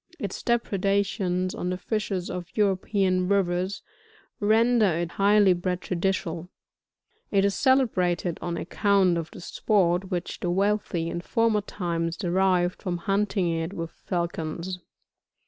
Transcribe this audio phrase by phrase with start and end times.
[0.17, 3.83] Its depredations on the fishes of European rivers,
[4.39, 6.49] render it highly prejudicial;
[7.29, 12.81] it is celebrated on account of the sport which the wealthy in former times, derived
[12.81, 14.79] from hunting it with fidcons.